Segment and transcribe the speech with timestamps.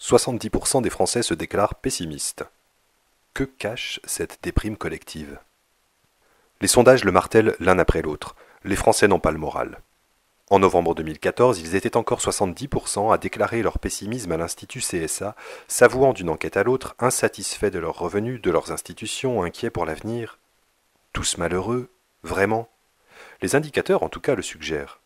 [0.00, 2.44] 70% des Français se déclarent pessimistes.
[3.34, 5.38] Que cache cette déprime collective?
[6.60, 8.36] Les sondages le martèlent l'un après l'autre.
[8.64, 9.80] Les Français n'ont pas le moral.
[10.50, 15.36] En novembre 2014, ils étaient encore 70% à déclarer leur pessimisme à l'Institut CSA,
[15.66, 20.38] s'avouant d'une enquête à l'autre, insatisfaits de leurs revenus, de leurs institutions, inquiets pour l'avenir.
[21.12, 21.90] Tous malheureux
[22.22, 22.68] Vraiment?
[23.42, 25.00] Les indicateurs en tout cas le suggèrent.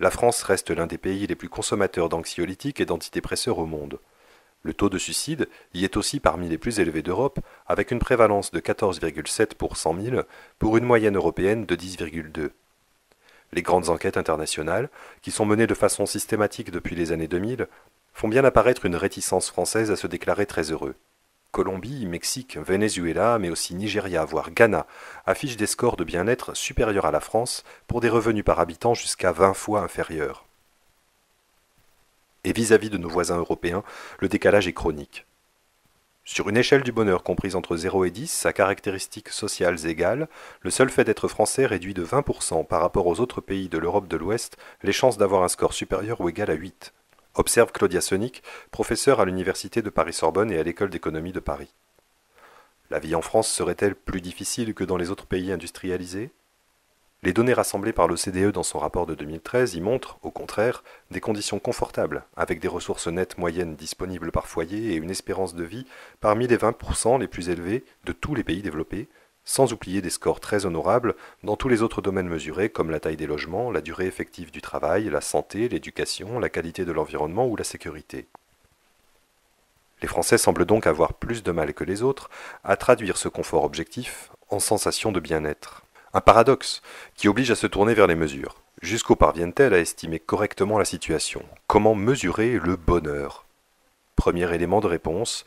[0.00, 3.98] La France reste l'un des pays les plus consommateurs d'anxiolytiques et d'antidépresseurs au monde.
[4.66, 8.50] Le taux de suicide y est aussi parmi les plus élevés d'Europe, avec une prévalence
[8.50, 10.22] de 14,7 pour 100 000
[10.58, 12.48] pour une moyenne européenne de 10,2.
[13.52, 14.88] Les grandes enquêtes internationales,
[15.20, 17.68] qui sont menées de façon systématique depuis les années 2000,
[18.14, 20.94] font bien apparaître une réticence française à se déclarer très heureux.
[21.50, 24.86] Colombie, Mexique, Venezuela, mais aussi Nigeria, voire Ghana,
[25.26, 29.30] affichent des scores de bien-être supérieurs à la France pour des revenus par habitant jusqu'à
[29.30, 30.46] 20 fois inférieurs
[32.44, 33.82] et vis-à-vis de nos voisins européens,
[34.20, 35.26] le décalage est chronique.
[36.26, 40.28] Sur une échelle du bonheur comprise entre 0 et 10, à caractéristiques sociales égales,
[40.62, 44.08] le seul fait d'être français réduit de 20% par rapport aux autres pays de l'Europe
[44.08, 46.94] de l'Ouest les chances d'avoir un score supérieur ou égal à 8.
[47.34, 51.74] Observe Claudia Sonic, professeure à l'Université de Paris-Sorbonne et à l'École d'économie de Paris.
[52.90, 56.30] La vie en France serait-elle plus difficile que dans les autres pays industrialisés?
[57.24, 61.20] Les données rassemblées par l'OCDE dans son rapport de 2013 y montrent, au contraire, des
[61.20, 65.86] conditions confortables, avec des ressources nettes moyennes disponibles par foyer et une espérance de vie
[66.20, 69.08] parmi les 20% les plus élevés de tous les pays développés,
[69.46, 73.16] sans oublier des scores très honorables dans tous les autres domaines mesurés comme la taille
[73.16, 77.56] des logements, la durée effective du travail, la santé, l'éducation, la qualité de l'environnement ou
[77.56, 78.26] la sécurité.
[80.02, 82.28] Les Français semblent donc avoir plus de mal que les autres
[82.64, 85.83] à traduire ce confort objectif en sensation de bien-être.
[86.16, 86.80] Un paradoxe
[87.16, 88.54] qui oblige à se tourner vers les mesures.
[88.80, 91.42] Jusqu'où parviennent-elles à estimer correctement la situation?
[91.66, 93.44] Comment mesurer le bonheur?
[94.14, 95.44] Premier élément de réponse.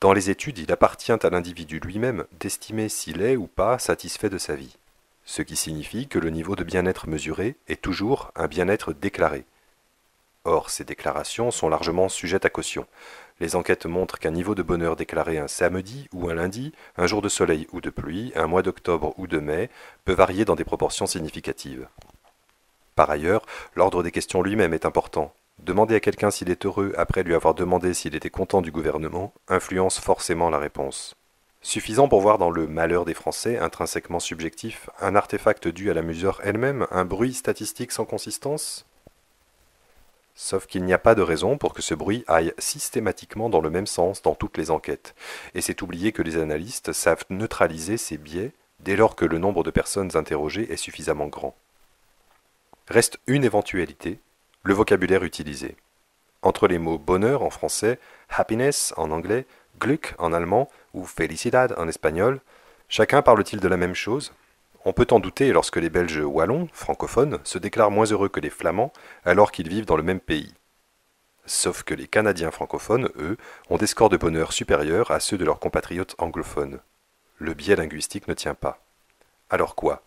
[0.00, 4.38] Dans les études, il appartient à l'individu lui-même d'estimer s'il est ou pas satisfait de
[4.38, 4.76] sa vie.
[5.24, 9.44] Ce qui signifie que le niveau de bien-être mesuré est toujours un bien-être déclaré.
[10.46, 12.86] Or, ces déclarations sont largement sujettes à caution.
[13.40, 17.20] Les enquêtes montrent qu'un niveau de bonheur déclaré un samedi ou un lundi, un jour
[17.20, 19.70] de soleil ou de pluie, un mois d'octobre ou de mai,
[20.04, 21.88] peut varier dans des proportions significatives.
[22.94, 25.34] Par ailleurs, l'ordre des questions lui-même est important.
[25.58, 29.34] Demander à quelqu'un s'il est heureux après lui avoir demandé s'il était content du gouvernement
[29.48, 31.16] influence forcément la réponse.
[31.60, 36.02] Suffisant pour voir dans le malheur des Français, intrinsèquement subjectif, un artefact dû à la
[36.02, 38.86] mesure elle-même, un bruit statistique sans consistance?
[40.38, 43.70] Sauf qu'il n'y a pas de raison pour que ce bruit aille systématiquement dans le
[43.70, 45.14] même sens dans toutes les enquêtes,
[45.54, 49.64] et c'est oublier que les analystes savent neutraliser ces biais dès lors que le nombre
[49.64, 51.56] de personnes interrogées est suffisamment grand.
[52.88, 54.20] Reste une éventualité,
[54.62, 55.74] le vocabulaire utilisé.
[56.42, 57.98] Entre les mots bonheur en français,
[58.28, 59.46] happiness en anglais,
[59.80, 62.40] Glück en allemand ou Felicidad en espagnol,
[62.90, 64.32] chacun parle-t-il de la même chose?
[64.86, 68.50] On peut en douter lorsque les Belges wallons, francophones, se déclarent moins heureux que les
[68.50, 68.92] Flamands
[69.24, 70.54] alors qu'ils vivent dans le même pays.
[71.44, 73.36] Sauf que les Canadiens francophones, eux,
[73.68, 76.78] ont des scores de bonheur supérieurs à ceux de leurs compatriotes anglophones.
[77.38, 78.78] Le biais linguistique ne tient pas.
[79.50, 80.02] Alors quoi?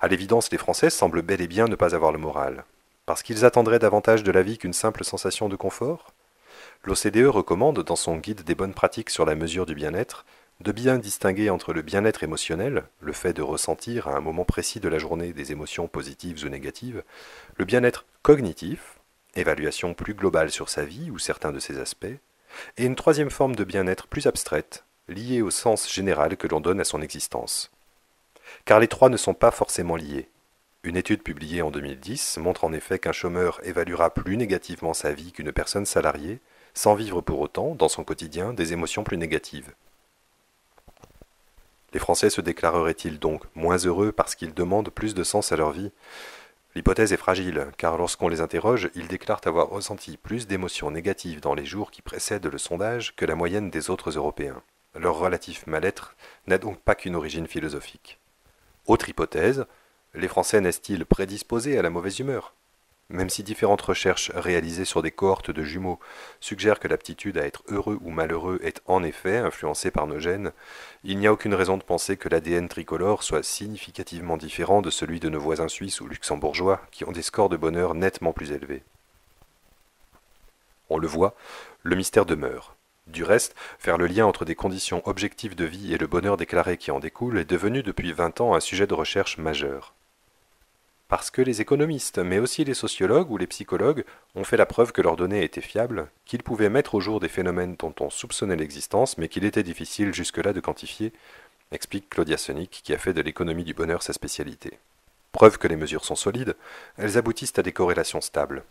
[0.00, 2.64] À l'évidence, les Français semblent bel et bien ne pas avoir le moral.
[3.06, 6.12] Parce qu'ils attendraient davantage de la vie qu'une simple sensation de confort?
[6.84, 10.24] L'OCDE recommande, dans son guide des bonnes pratiques sur la mesure du bien-être,
[10.60, 14.78] de bien distinguer entre le bien-être émotionnel, le fait de ressentir à un moment précis
[14.78, 17.02] de la journée des émotions positives ou négatives,
[17.56, 18.98] le bien-être cognitif,
[19.34, 22.06] évaluation plus globale sur sa vie ou certains de ses aspects,
[22.76, 26.80] et une troisième forme de bien-être plus abstraite, liée au sens général que l'on donne
[26.80, 27.70] à son existence.
[28.66, 30.28] Car les trois ne sont pas forcément liés.
[30.82, 35.32] Une étude publiée en 2010 montre en effet qu'un chômeur évaluera plus négativement sa vie
[35.32, 36.40] qu'une personne salariée,
[36.74, 39.72] sans vivre pour autant, dans son quotidien, des émotions plus négatives.
[41.92, 45.72] Les Français se déclareraient-ils donc moins heureux parce qu'ils demandent plus de sens à leur
[45.72, 45.90] vie?
[46.76, 51.54] L'hypothèse est fragile, car lorsqu'on les interroge, ils déclarent avoir ressenti plus d'émotions négatives dans
[51.54, 54.62] les jours qui précèdent le sondage que la moyenne des autres Européens.
[54.94, 56.14] Leur relatif mal-être
[56.46, 58.20] n'a donc pas qu'une origine philosophique.
[58.86, 59.66] Autre hypothèse,
[60.14, 62.54] les Français naissent-ils prédisposés à la mauvaise humeur?
[63.10, 65.98] Même si différentes recherches réalisées sur des cohortes de jumeaux
[66.40, 70.52] suggèrent que l'aptitude à être heureux ou malheureux est en effet influencée par nos gènes,
[71.04, 75.20] il n'y a aucune raison de penser que l'ADN tricolore soit significativement différent de celui
[75.20, 78.82] de nos voisins suisses ou luxembourgeois qui ont des scores de bonheur nettement plus élevés.
[80.88, 81.34] On le voit,
[81.82, 82.74] le mystère demeure.
[83.06, 86.76] Du reste, faire le lien entre des conditions objectives de vie et le bonheur déclaré
[86.76, 89.94] qui en découle est devenu depuis vingt ans un sujet de recherche majeur.
[91.10, 94.04] Parce que les économistes, mais aussi les sociologues ou les psychologues,
[94.36, 97.28] ont fait la preuve que leurs données étaient fiables, qu'ils pouvaient mettre au jour des
[97.28, 101.12] phénomènes dont on soupçonnait l'existence, mais qu'il était difficile jusque-là de quantifier,
[101.72, 104.78] explique Claudia Sonic, qui a fait de l'économie du bonheur sa spécialité.
[105.32, 106.54] Preuve que les mesures sont solides,
[106.96, 108.62] elles aboutissent à des corrélations stables.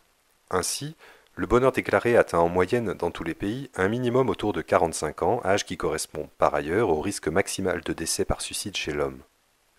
[0.49, 0.95] Ainsi,
[1.35, 5.23] le bonheur déclaré atteint en moyenne dans tous les pays un minimum autour de 45
[5.23, 9.19] ans, âge qui correspond par ailleurs au risque maximal de décès par suicide chez l'homme.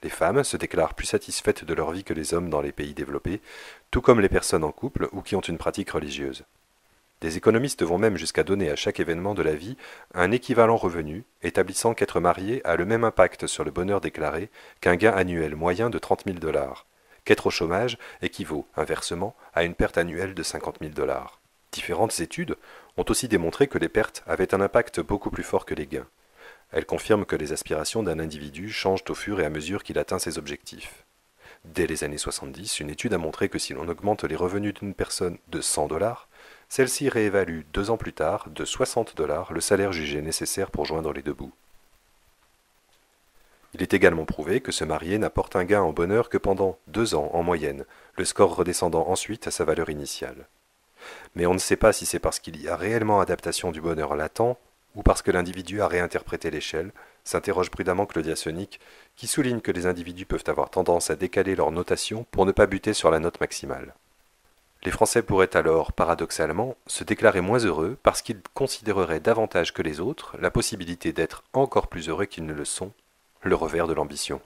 [0.02, 2.94] Les femmes se déclarent plus satisfaites de leur vie que les hommes dans les pays
[2.94, 3.40] développés,
[3.90, 6.44] tout comme les personnes en couple ou qui ont une pratique religieuse.
[7.20, 9.76] Des économistes vont même jusqu'à donner à chaque événement de la vie
[10.14, 14.48] un équivalent revenu, établissant qu'être marié a le même impact sur le bonheur déclaré
[14.80, 16.86] qu'un gain annuel moyen de 30 000 dollars,
[17.26, 21.40] qu'être au chômage équivaut, inversement, à une perte annuelle de 50 000 dollars.
[21.72, 22.56] Différentes études
[22.96, 26.06] ont aussi démontré que les pertes avaient un impact beaucoup plus fort que les gains.
[26.72, 30.18] Elles confirment que les aspirations d'un individu changent au fur et à mesure qu'il atteint
[30.18, 31.04] ses objectifs.
[31.64, 34.94] Dès les années 70, une étude a montré que si l'on augmente les revenus d'une
[34.94, 36.28] personne de 100 dollars,
[36.68, 41.12] celle-ci réévalue deux ans plus tard de 60 dollars le salaire jugé nécessaire pour joindre
[41.12, 41.52] les deux bouts.
[43.74, 47.14] Il est également prouvé que se marier n'apporte un gain en bonheur que pendant deux
[47.14, 47.84] ans en moyenne,
[48.16, 50.48] le score redescendant ensuite à sa valeur initiale.
[51.34, 54.16] Mais on ne sait pas si c'est parce qu'il y a réellement adaptation du bonheur
[54.16, 54.56] latent
[54.94, 56.92] ou parce que l'individu a réinterprété l'échelle,
[57.24, 58.80] s'interroge prudemment Claudia Sonic,
[59.16, 62.66] qui souligne que les individus peuvent avoir tendance à décaler leur notation pour ne pas
[62.66, 63.94] buter sur la note maximale.
[64.82, 70.00] Les Français pourraient alors, paradoxalement, se déclarer moins heureux parce qu'ils considéreraient davantage que les
[70.00, 72.92] autres la possibilité d'être encore plus heureux qu'ils ne le sont,
[73.42, 74.40] le revers de l'ambition.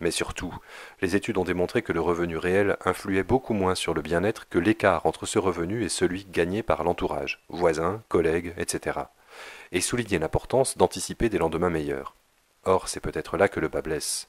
[0.00, 0.54] Mais surtout,
[1.00, 4.58] les études ont démontré que le revenu réel influait beaucoup moins sur le bien-être que
[4.58, 9.00] l'écart entre ce revenu et celui gagné par l'entourage, voisins, collègues, etc.,
[9.72, 12.14] et souligné l'importance d'anticiper des lendemains meilleurs.
[12.64, 14.28] Or, c'est peut-être là que le bas blesse.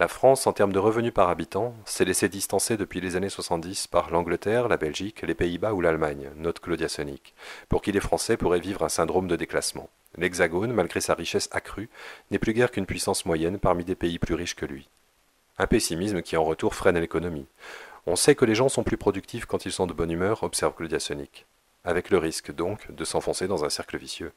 [0.00, 3.86] La France, en termes de revenus par habitant, s'est laissée distancer depuis les années 70
[3.86, 7.34] par l'Angleterre, la Belgique, les Pays-Bas ou l'Allemagne, note Claudia Sonic,
[7.68, 9.90] pour qui les Français pourraient vivre un syndrome de déclassement.
[10.16, 11.90] L'Hexagone, malgré sa richesse accrue,
[12.30, 14.88] n'est plus guère qu'une puissance moyenne parmi des pays plus riches que lui.
[15.60, 17.44] Un pessimisme qui en retour freine l'économie.
[18.06, 20.74] On sait que les gens sont plus productifs quand ils sont de bonne humeur, observe
[20.74, 21.44] Claudia Sonic,
[21.84, 24.32] avec le risque donc de s'enfoncer dans un cercle vicieux.